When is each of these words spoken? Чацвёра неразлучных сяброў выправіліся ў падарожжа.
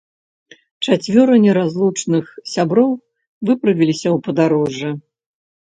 Чацвёра 0.87 1.35
неразлучных 1.43 2.25
сяброў 2.53 2.91
выправіліся 3.53 4.07
ў 4.15 4.27
падарожжа. 4.27 4.89